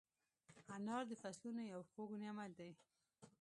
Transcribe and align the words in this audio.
انار 0.75 1.03
د 1.07 1.13
فصلونو 1.21 1.61
یو 1.73 1.81
خوږ 1.89 2.09
نعمت 2.21 2.51
دی. 2.59 2.71